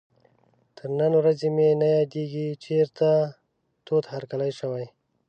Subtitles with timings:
[0.77, 3.09] تر نن ورځې مې نه یادېږي چېرته
[3.85, 4.85] تود هرکلی شوی.